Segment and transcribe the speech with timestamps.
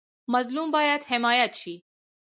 [0.33, 1.75] مظلوم باید حمایت شي